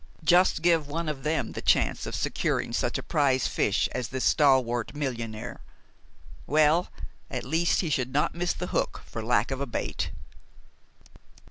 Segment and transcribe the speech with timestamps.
[0.23, 4.23] Just give one of them the chance of securing such a prize fish as this
[4.25, 5.61] stalwart millionaire!
[6.47, 6.89] Well,
[7.29, 10.09] at least he should not miss the hook for lack of a bait.